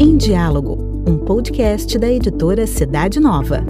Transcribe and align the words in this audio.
Em 0.00 0.16
Diálogo, 0.16 1.04
um 1.06 1.16
podcast 1.16 1.96
da 1.96 2.10
editora 2.10 2.66
Cidade 2.66 3.20
Nova. 3.20 3.64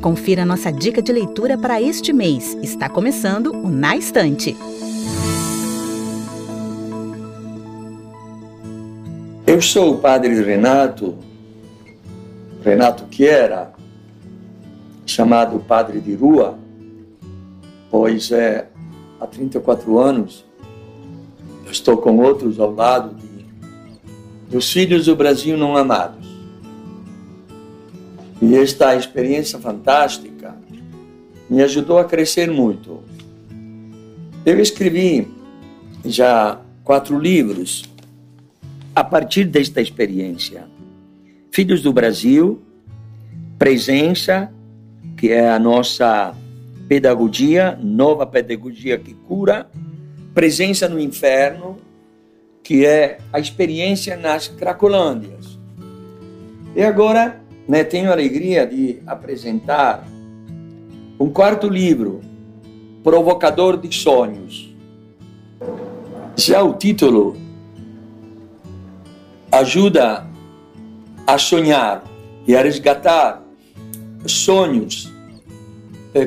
Confira 0.00 0.46
nossa 0.46 0.72
dica 0.72 1.02
de 1.02 1.12
leitura 1.12 1.58
para 1.58 1.82
este 1.82 2.14
mês. 2.14 2.56
Está 2.62 2.88
começando 2.88 3.52
o 3.52 3.68
Na 3.68 3.94
Estante. 3.94 4.56
Eu 9.46 9.60
sou 9.60 9.96
o 9.96 9.98
padre 9.98 10.42
Renato, 10.42 11.18
Renato 12.64 13.04
Chiera, 13.14 13.70
chamado 15.04 15.58
padre 15.60 16.00
de 16.00 16.14
rua, 16.14 16.61
pois 17.92 18.32
é, 18.32 18.68
há 19.20 19.26
34 19.26 19.98
anos 19.98 20.46
eu 21.66 21.70
estou 21.70 21.98
com 21.98 22.16
outros 22.16 22.58
ao 22.58 22.74
lado 22.74 23.14
de, 23.14 23.44
dos 24.50 24.72
filhos 24.72 25.04
do 25.04 25.14
Brasil 25.14 25.58
não 25.58 25.76
amados. 25.76 26.26
E 28.40 28.56
esta 28.56 28.96
experiência 28.96 29.58
fantástica 29.58 30.56
me 31.48 31.62
ajudou 31.62 31.98
a 31.98 32.04
crescer 32.04 32.50
muito. 32.50 33.00
Eu 34.44 34.58
escrevi 34.58 35.28
já 36.04 36.60
quatro 36.82 37.18
livros 37.18 37.84
a 38.96 39.04
partir 39.04 39.44
desta 39.44 39.80
experiência. 39.80 40.64
Filhos 41.50 41.82
do 41.82 41.92
Brasil, 41.92 42.60
Presença, 43.58 44.50
que 45.16 45.30
é 45.30 45.48
a 45.48 45.58
nossa 45.58 46.34
pedagogia, 46.88 47.78
nova 47.80 48.26
pedagogia 48.26 48.98
que 48.98 49.14
cura, 49.14 49.68
Presença 50.34 50.88
no 50.88 50.98
Inferno, 50.98 51.76
que 52.62 52.86
é 52.86 53.18
a 53.32 53.38
experiência 53.38 54.16
nas 54.16 54.48
Cracolândias. 54.48 55.58
E 56.74 56.82
agora 56.82 57.40
né, 57.68 57.84
tenho 57.84 58.08
a 58.08 58.12
alegria 58.12 58.66
de 58.66 59.02
apresentar 59.06 60.06
um 61.20 61.28
quarto 61.28 61.68
livro, 61.68 62.20
Provocador 63.04 63.76
de 63.76 63.94
Sonhos. 63.94 64.74
Já 66.34 66.62
o 66.62 66.74
título 66.74 67.36
ajuda 69.50 70.26
a 71.26 71.36
sonhar 71.36 72.02
e 72.46 72.56
a 72.56 72.62
resgatar 72.62 73.42
sonhos 74.26 75.11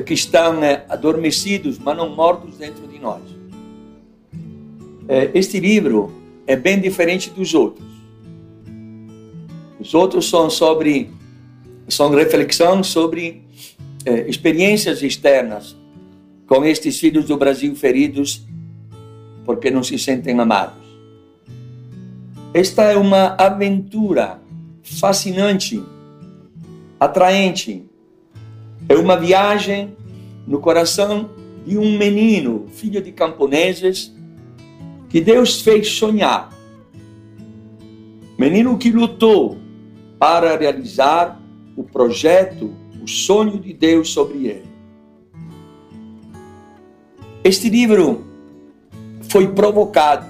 que 0.04 0.14
estão 0.14 0.62
eh, 0.62 0.84
adormecidos, 0.88 1.78
mas 1.78 1.96
não 1.96 2.14
mortos 2.14 2.58
dentro 2.58 2.86
de 2.88 2.98
nós. 2.98 3.22
Eh, 5.08 5.30
este 5.34 5.60
livro 5.60 6.12
é 6.46 6.56
bem 6.56 6.80
diferente 6.80 7.30
dos 7.30 7.54
outros. 7.54 7.86
Os 9.78 9.94
outros 9.94 10.28
são 10.28 10.50
sobre 10.50 11.10
são 11.88 12.10
reflexão 12.10 12.82
sobre 12.82 13.44
experiências 14.26 15.02
externas 15.02 15.76
com 16.48 16.64
estes 16.64 16.98
filhos 16.98 17.26
do 17.26 17.36
Brasil 17.36 17.74
feridos 17.76 18.44
porque 19.46 19.70
não 19.70 19.82
se 19.82 19.96
sentem 19.98 20.38
amados. 20.38 20.84
Esta 22.52 22.82
é 22.84 22.96
uma 22.96 23.36
aventura 23.38 24.40
fascinante, 24.82 25.82
atraente. 26.98 27.84
É 28.88 28.94
uma 28.94 29.16
viagem 29.16 29.96
no 30.46 30.60
coração 30.60 31.30
de 31.66 31.76
um 31.76 31.98
menino, 31.98 32.66
filho 32.68 33.02
de 33.02 33.10
camponeses, 33.10 34.14
que 35.08 35.20
Deus 35.20 35.60
fez 35.60 35.88
sonhar. 35.88 36.52
Menino 38.38 38.78
que 38.78 38.90
lutou 38.90 39.58
para 40.18 40.56
realizar 40.56 41.40
o 41.76 41.82
projeto, 41.82 42.72
o 43.02 43.08
sonho 43.08 43.58
de 43.58 43.72
Deus 43.72 44.10
sobre 44.10 44.46
ele. 44.46 44.66
Este 47.42 47.68
livro 47.68 48.24
foi 49.28 49.48
provocado 49.48 50.26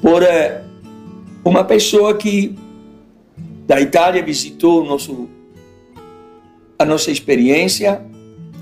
por 0.00 0.22
eh, 0.22 0.64
uma 1.44 1.64
pessoa 1.64 2.16
que 2.16 2.54
da 3.66 3.80
Itália 3.80 4.22
visitou 4.22 4.84
nosso, 4.84 5.28
a 6.78 6.84
nossa 6.84 7.10
experiência 7.10 8.00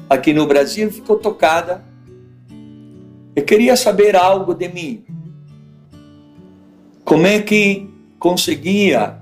aqui 0.09 0.33
no 0.33 0.47
Brasil, 0.47 0.91
ficou 0.91 1.19
tocada 1.19 1.85
e 3.35 3.43
queria 3.43 3.77
saber 3.77 4.17
algo 4.17 4.55
de 4.55 4.69
mim. 4.69 5.05
Como 7.05 7.27
é 7.27 7.43
que 7.43 7.89
conseguia, 8.19 9.19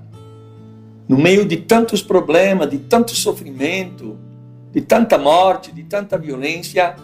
no 1.07 1.17
meio 1.17 1.45
de 1.45 1.57
tantos 1.57 2.01
problemas, 2.01 2.69
de 2.69 2.77
tanto 2.79 3.11
sofrimento, 3.11 4.17
de 4.71 4.81
tanta 4.81 5.17
morte, 5.17 5.71
de 5.71 5.83
tanta 5.83 6.17
violência, 6.17 6.95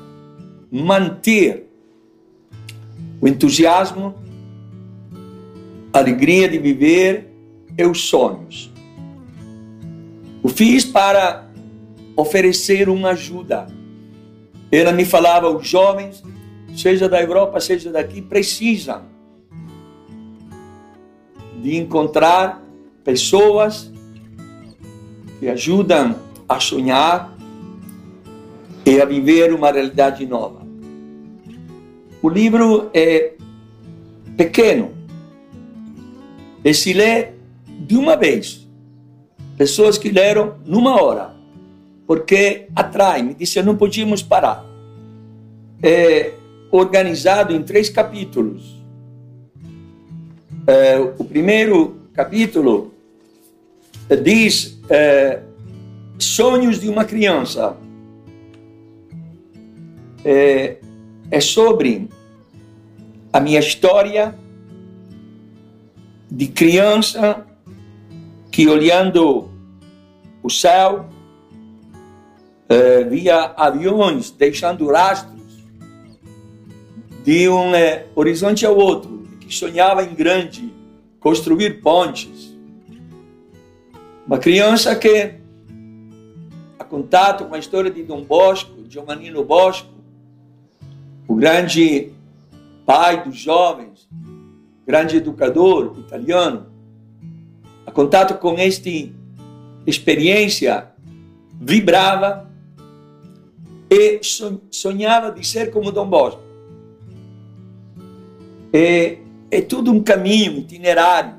manter 0.71 1.67
o 3.19 3.27
entusiasmo 3.27 4.15
a 5.93 5.99
alegria 5.99 6.47
de 6.47 6.57
viver 6.57 7.27
e 7.77 7.85
os 7.85 8.07
sonhos. 8.07 8.71
O 10.41 10.49
fiz 10.49 10.85
para 10.85 11.50
oferecer 12.21 12.87
uma 12.87 13.09
ajuda. 13.09 13.67
Ela 14.71 14.91
me 14.91 15.03
falava, 15.03 15.49
os 15.49 15.67
jovens, 15.67 16.23
seja 16.75 17.09
da 17.09 17.21
Europa, 17.21 17.59
seja 17.59 17.91
daqui, 17.91 18.21
precisam 18.21 19.03
de 21.61 21.77
encontrar 21.77 22.63
pessoas 23.03 23.91
que 25.39 25.49
ajudam 25.49 26.15
a 26.47 26.59
sonhar 26.59 27.35
e 28.85 29.01
a 29.01 29.05
viver 29.05 29.53
uma 29.53 29.71
realidade 29.71 30.25
nova. 30.25 30.61
O 32.21 32.29
livro 32.29 32.89
é 32.93 33.33
pequeno, 34.37 34.91
e 36.63 36.73
se 36.73 36.93
lê 36.93 37.29
de 37.67 37.97
uma 37.97 38.15
vez. 38.15 38.67
Pessoas 39.57 39.97
que 39.97 40.09
leram 40.09 40.55
numa 40.65 41.01
hora, 41.01 41.30
porque 42.05 42.67
atrai, 42.75 43.21
me 43.21 43.33
disse, 43.33 43.61
não 43.61 43.75
podíamos 43.75 44.21
parar. 44.21 44.65
É 45.81 46.33
organizado 46.71 47.53
em 47.53 47.61
três 47.61 47.89
capítulos. 47.89 48.81
É, 50.65 50.99
o 50.99 51.23
primeiro 51.25 51.97
capítulo 52.13 52.93
diz 54.23 54.79
é, 54.89 55.41
sonhos 56.17 56.79
de 56.79 56.87
uma 56.87 57.03
criança. 57.03 57.75
É, 60.23 60.77
é 61.29 61.39
sobre 61.39 62.09
a 63.33 63.39
minha 63.39 63.59
história 63.59 64.35
de 66.29 66.47
criança 66.47 67.45
que 68.51 68.67
olhando 68.67 69.49
o 70.43 70.49
céu 70.49 71.09
eh, 72.71 73.03
via 73.03 73.53
aviões 73.57 74.31
deixando 74.31 74.87
rastros 74.87 75.41
de 77.21 77.49
um 77.49 77.75
eh, 77.75 78.05
horizonte 78.15 78.65
ao 78.65 78.77
outro, 78.77 79.27
que 79.41 79.53
sonhava 79.53 80.05
em 80.05 80.13
grande, 80.15 80.73
construir 81.19 81.81
pontes. 81.81 82.55
Uma 84.25 84.37
criança 84.37 84.95
que, 84.95 85.33
a 86.79 86.83
contato 86.85 87.43
com 87.43 87.55
a 87.55 87.59
história 87.59 87.91
de 87.91 88.03
Dom 88.03 88.23
Bosco, 88.23 88.85
Giovannino 88.89 89.43
Bosco, 89.43 89.89
o 91.27 91.35
grande 91.35 92.13
pai 92.85 93.21
dos 93.21 93.37
jovens, 93.37 94.07
grande 94.87 95.17
educador 95.17 95.97
italiano, 95.99 96.67
a 97.85 97.91
contato 97.91 98.35
com 98.35 98.57
esta 98.57 98.89
experiência, 99.85 100.87
vibrava 101.59 102.49
e 103.91 104.21
sonhava 104.71 105.33
de 105.33 105.45
ser 105.45 105.69
como 105.69 105.91
Dom 105.91 106.07
Bosco. 106.07 106.41
É, 108.71 109.17
é 109.51 109.59
tudo 109.59 109.91
um 109.91 110.01
caminho, 110.01 110.53
um 110.53 110.57
itinerário, 110.59 111.35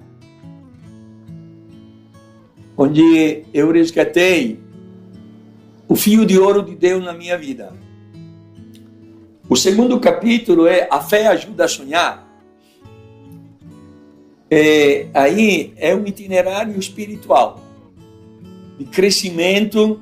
onde 2.77 3.45
eu 3.55 3.73
resgatei 3.73 4.61
o 5.89 5.97
fio 5.97 6.27
de 6.27 6.39
ouro 6.39 6.63
de 6.63 6.77
Deus 6.77 7.03
na 7.03 7.15
minha 7.15 7.39
vida. 7.39 7.73
O 9.49 9.57
segundo 9.57 9.99
capítulo 9.99 10.67
é 10.67 10.87
A 10.91 11.01
Fé 11.01 11.29
Ajuda 11.29 11.65
a 11.65 11.69
Sonhar. 11.69 12.29
É, 14.51 15.09
aí 15.15 15.73
é 15.79 15.95
um 15.95 16.07
itinerário 16.07 16.79
espiritual 16.79 17.63
de 18.79 18.85
crescimento 18.85 19.99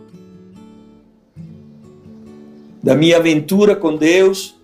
da 2.83 2.95
minha 2.95 3.17
aventura 3.17 3.77
com 3.77 3.97
Deus, 3.97 4.57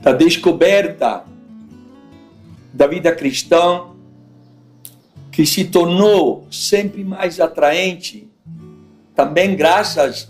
da 0.00 0.12
descoberta 0.12 1.24
da 2.72 2.86
vida 2.86 3.12
cristã, 3.12 3.82
que 5.32 5.44
se 5.44 5.64
tornou 5.64 6.46
sempre 6.50 7.04
mais 7.04 7.40
atraente, 7.40 8.28
também 9.14 9.56
graças 9.56 10.28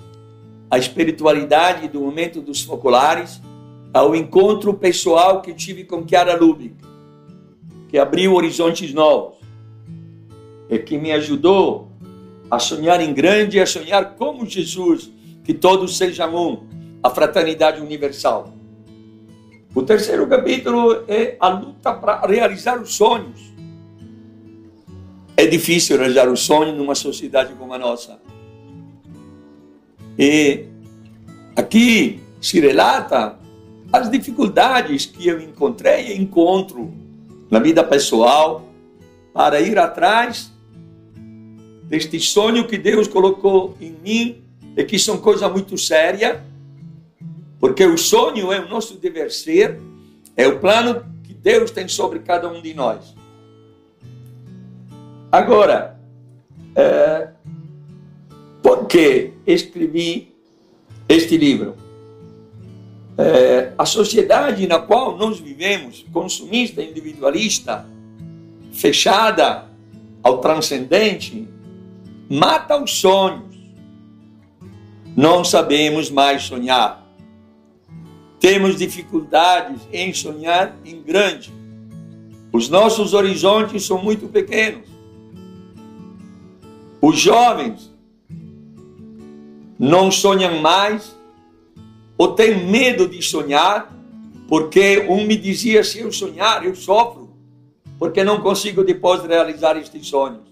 à 0.71 0.79
espiritualidade 0.79 1.89
do 1.89 2.01
momento 2.01 2.41
dos 2.41 2.63
focolares, 2.63 3.41
ao 3.93 4.15
encontro 4.15 4.73
pessoal 4.73 5.43
que 5.43 5.53
tive 5.53 5.85
com 5.85 6.07
Chiara 6.07 6.37
Lubick, 6.37 6.77
que 7.89 7.99
abriu 7.99 8.35
horizontes 8.35 8.95
novos 8.95 9.39
e 10.69 10.79
que 10.79 10.97
me 10.97 11.13
ajudou 11.13 11.89
a 12.51 12.59
sonhar 12.59 13.01
em 13.01 13.13
grande, 13.13 13.61
a 13.61 13.67
sonhar 13.67 14.15
como 14.15 14.47
Jesus, 14.47 15.11
que 15.45 15.55
todos 15.55 15.97
sejam 15.97 16.35
um, 16.35 16.67
a 17.03 17.11
fraternidade 17.11 17.81
universal. 17.81 18.55
O 19.75 19.83
terceiro 19.83 20.27
capítulo 20.27 21.05
é 21.07 21.37
a 21.39 21.49
luta 21.49 21.93
para 21.95 22.27
realizar 22.27 22.81
os 22.81 22.95
sonhos. 22.95 23.53
É 25.37 25.47
difícil 25.47 25.97
realizar 25.97 26.29
os 26.29 26.41
sonhos 26.41 26.77
numa 26.77 26.95
sociedade 26.95 27.55
como 27.55 27.73
a 27.73 27.79
nossa. 27.79 28.21
E 30.19 30.67
aqui 31.57 32.21
se 32.41 32.61
relata 32.61 33.39
as 33.93 34.11
dificuldades 34.11 35.07
que 35.07 35.27
eu 35.27 35.41
encontrei 35.41 36.09
e 36.09 36.21
encontro 36.21 36.93
na 37.51 37.59
vida 37.59 37.83
pessoal 37.83 38.69
para 39.33 39.61
ir 39.61 39.79
atrás 39.79 40.53
deste 41.85 42.21
sonho 42.21 42.67
que 42.67 42.77
Deus 42.79 43.09
colocou 43.09 43.77
em 43.81 43.97
mim 44.03 44.43
e 44.77 44.85
que 44.85 44.99
são 44.99 45.19
coisa 45.19 45.49
muito 45.49 45.77
séria, 45.77 46.45
porque 47.59 47.85
o 47.85 47.99
sonho 47.99 48.53
é 48.53 48.61
o 48.61 48.69
nosso 48.69 48.97
dever 48.97 49.31
ser, 49.31 49.81
é 50.37 50.47
o 50.47 50.59
plano 50.59 51.05
que 51.23 51.35
Deus 51.35 51.71
tem 51.71 51.89
sobre 51.89 52.21
cada 52.21 52.49
um 52.49 52.63
de 52.63 52.73
nós. 52.75 53.15
Agora, 55.31 56.01
é, 56.75 57.29
por 58.63 58.87
que 58.87 59.33
escrevi 59.47 60.35
este 61.09 61.37
livro? 61.37 61.77
É, 63.19 63.73
a 63.77 63.85
sociedade 63.85 64.67
na 64.67 64.79
qual 64.79 65.17
nós 65.17 65.39
vivemos, 65.39 66.05
consumista, 66.13 66.83
individualista, 66.83 67.87
fechada 68.73 69.67
ao 70.23 70.39
transcendente, 70.39 71.47
mata 72.29 72.83
os 72.83 72.99
sonhos. 72.99 73.50
Não 75.17 75.45
sabemos 75.45 76.11
mais 76.11 76.43
sonhar. 76.45 77.07
Temos 78.39 78.77
dificuldades 78.77 79.81
em 79.93 80.15
sonhar 80.15 80.77
em 80.85 81.03
grande. 81.03 81.53
Os 82.53 82.69
nossos 82.69 83.13
horizontes 83.13 83.85
são 83.85 84.03
muito 84.03 84.29
pequenos. 84.29 84.89
Os 87.01 87.19
jovens 87.19 87.91
não 89.79 90.11
sonham 90.11 90.61
mais 90.61 91.17
ou 92.19 92.35
têm 92.35 92.67
medo 92.67 93.09
de 93.09 93.23
sonhar, 93.23 93.91
porque 94.47 95.07
um 95.09 95.27
me 95.27 95.37
dizia: 95.37 95.83
se 95.83 96.01
eu 96.01 96.13
sonhar, 96.13 96.67
eu 96.67 96.75
sofro, 96.75 97.31
porque 97.99 98.23
não 98.23 98.43
consigo 98.43 98.85
depois 98.85 99.23
realizar 99.25 99.77
estes 99.79 100.07
sonhos. 100.07 100.51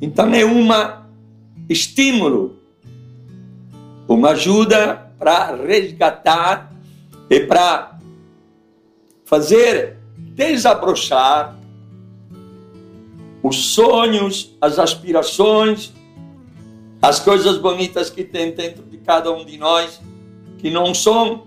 Então 0.00 0.32
é 0.32 0.44
um 0.44 0.64
estímulo, 1.70 2.58
uma 4.08 4.30
ajuda 4.30 5.12
para 5.16 5.54
resgatar 5.54 6.72
e 7.30 7.38
para 7.38 7.96
fazer 9.24 9.96
desabrochar 10.16 11.56
os 13.40 13.72
sonhos, 13.72 14.56
as 14.60 14.80
aspirações, 14.80 15.92
as 17.00 17.20
coisas 17.20 17.56
bonitas 17.56 18.10
que 18.10 18.24
tem 18.24 18.50
dentro 18.52 18.82
de 18.82 18.98
cada 18.98 19.32
um 19.32 19.44
de 19.44 19.56
nós, 19.56 20.00
que 20.58 20.70
não 20.70 20.92
são 20.92 21.46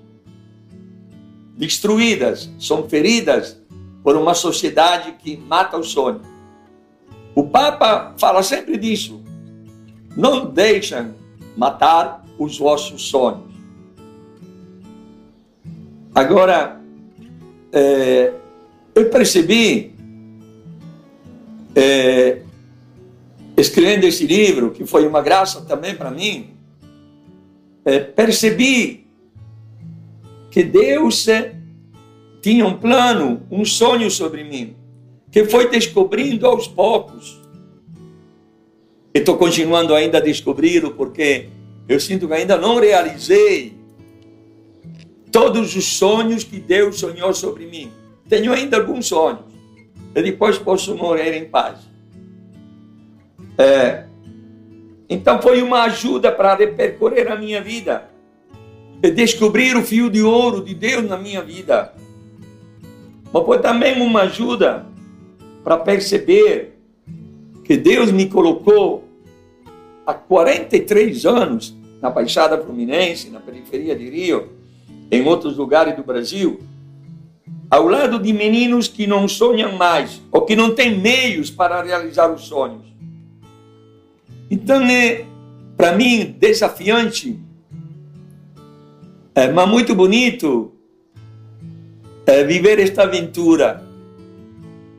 destruídas, 1.58 2.50
são 2.58 2.88
feridas 2.88 3.62
por 4.02 4.16
uma 4.16 4.34
sociedade 4.34 5.14
que 5.22 5.36
mata 5.36 5.78
o 5.78 5.84
sonho. 5.84 6.22
O 7.36 7.44
Papa 7.48 8.16
fala 8.18 8.42
sempre 8.42 8.78
disso. 8.78 9.23
Não 10.15 10.45
deixem 10.45 11.13
matar 11.56 12.25
os 12.38 12.57
vossos 12.57 13.10
sonhos. 13.10 13.54
Agora, 16.13 16.81
é, 17.71 18.33
eu 18.94 19.10
percebi, 19.10 19.95
é, 21.75 22.42
escrevendo 23.57 24.04
esse 24.04 24.25
livro, 24.25 24.71
que 24.71 24.86
foi 24.86 25.07
uma 25.07 25.21
graça 25.21 25.62
também 25.62 25.95
para 25.95 26.12
mim, 26.12 26.51
é, 27.83 28.00
percebi 28.00 29.07
que 30.51 30.63
Deus 30.63 31.27
é, 31.27 31.56
tinha 32.42 32.65
um 32.65 32.77
plano, 32.77 33.42
um 33.50 33.65
sonho 33.65 34.12
sobre 34.12 34.44
mim 34.44 34.75
que 35.33 35.45
foi 35.45 35.68
descobrindo 35.68 36.45
aos 36.45 36.68
poucos. 36.68 37.42
E 39.13 39.19
estou 39.19 39.38
continuando 39.38 39.94
ainda 39.94 40.18
a 40.18 40.21
descobri-lo 40.21 40.92
porque 40.92 41.50
eu 41.88 42.00
sinto 42.00 42.27
que 42.27 42.33
ainda 42.33 42.57
não 42.57 42.80
realizei 42.80 43.77
todos 45.31 45.75
os 45.75 45.86
sonhos 45.86 46.44
que 46.44 46.60
Deus 46.60 47.00
sonhou 47.00 47.33
sobre 47.33 47.65
mim. 47.65 47.92
Tenho 48.27 48.51
ainda 48.51 48.77
alguns 48.77 49.07
sonhos. 49.07 49.42
E 50.15 50.21
depois 50.21 50.57
posso 50.57 50.95
morrer 50.95 51.36
em 51.38 51.45
paz. 51.45 51.80
É, 53.57 54.06
então 55.10 55.42
foi 55.42 55.62
uma 55.62 55.83
ajuda 55.83 56.31
para 56.31 56.56
repercorrer 56.56 57.31
a 57.31 57.36
minha 57.36 57.62
vida. 57.62 58.10
E 59.01 59.12
descobrir 59.12 59.75
o 59.75 59.83
fio 59.83 60.10
de 60.10 60.24
ouro 60.24 60.63
de 60.63 60.74
Deus 60.74 61.04
na 61.07 61.18
minha 61.18 61.42
vida. 61.42 61.94
Mas 63.31 63.45
foi 63.45 63.60
também 63.60 64.01
uma 64.01 64.21
ajuda 64.21 64.86
para 65.63 65.77
perceber 65.77 66.73
que 67.63 67.77
Deus 67.77 68.12
me 68.12 68.27
colocou 68.27 69.04
há 70.06 70.13
43 70.13 71.25
anos 71.25 71.75
na 72.01 72.10
Baixada 72.10 72.57
Fluminense, 72.57 73.29
na 73.29 73.39
periferia 73.39 73.96
de 73.96 74.10
Rio, 74.10 74.50
em 75.10 75.25
outros 75.25 75.55
lugares 75.55 75.96
do 75.96 76.03
Brasil, 76.03 76.62
ao 77.70 77.88
lado 77.88 78.20
de 78.20 78.34
meninos 78.34 78.88
que 78.88 79.08
não 79.08 79.27
sonham 79.27 79.77
mais 79.77 80.22
ou 80.32 80.41
que 80.41 80.55
não 80.55 80.75
têm 80.75 81.00
meios 81.00 81.50
para 81.50 81.82
realizar 81.82 82.32
os 82.32 82.41
sonhos. 82.41 82.84
Então, 84.51 84.84
é, 84.84 85.25
para 85.77 85.93
mim, 85.93 86.36
desafiante, 86.38 87.39
é, 89.34 89.51
mas 89.51 89.67
muito 89.67 89.96
bonito 89.96 90.74
é, 92.25 92.43
viver 92.43 92.79
esta 92.79 93.03
aventura 93.03 93.84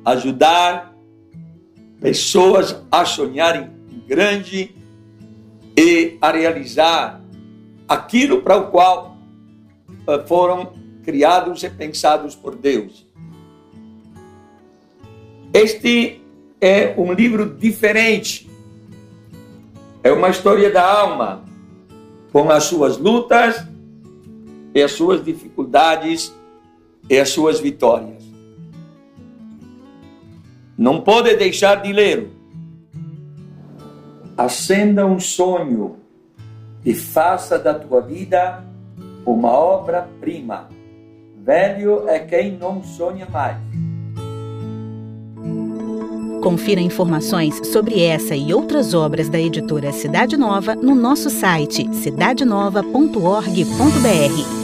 ajudar 0.05 0.94
pessoas 2.05 2.77
a 2.93 3.07
sonharem 3.07 3.71
grande 4.07 4.77
e 5.75 6.19
a 6.21 6.31
realizar 6.31 7.25
aquilo 7.89 8.43
para 8.43 8.59
o 8.59 8.71
qual 8.71 9.17
eh, 10.07 10.23
foram 10.27 10.75
criados 11.03 11.63
e 11.63 11.71
pensados 11.71 12.37
por 12.37 12.57
Deus. 12.57 13.07
Este 15.55 16.21
é 16.61 16.95
um 16.99 17.11
livro 17.15 17.49
diferente. 17.55 18.51
É 20.03 20.13
uma 20.13 20.29
história 20.29 20.71
da 20.71 20.87
alma, 20.87 21.43
com 22.31 22.51
as 22.51 22.65
suas 22.65 22.99
lutas 22.99 23.67
e 24.75 24.83
as 24.83 24.93
suas 24.93 25.25
dificuldades 25.25 26.35
e 27.09 27.19
as 27.19 27.31
suas 27.31 27.61
vitórias. 27.61 28.24
Não 30.77 31.01
pode 31.01 31.35
deixar 31.37 31.83
de 31.83 31.93
ler. 31.93 32.31
Acenda 34.37 35.07
um 35.07 35.21
sonho 35.21 35.97
e 36.85 36.93
faça 36.93 37.59
da 37.59 37.75
tua 37.75 38.01
vida 38.01 38.65
uma 39.25 39.53
obra-prima. 39.53 40.69
Velho 41.43 42.09
é 42.09 42.19
quem 42.19 42.53
não 42.53 42.83
sonha 42.83 43.27
mais. 43.31 43.57
Confira 46.43 46.81
informações 46.81 47.55
sobre 47.69 48.03
essa 48.03 48.37
e 48.37 48.53
outras 48.53 48.93
obras 48.93 49.31
da 49.31 49.41
editora 49.41 49.93
Cidade 49.93 50.37
Nova 50.37 50.75
no 50.75 50.95
nosso 50.95 51.31
site 51.31 51.89
cidadenova.org.br. 51.95 54.64